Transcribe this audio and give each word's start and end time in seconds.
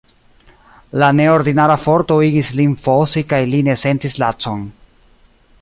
La 1.03 1.09
neordinara 1.17 1.75
forto 1.83 2.17
igis 2.29 2.51
lin 2.61 2.73
fosi 2.87 3.25
kaj 3.35 3.43
li 3.53 3.63
ne 3.71 3.79
sentis 3.87 4.21
lacon. 4.25 4.69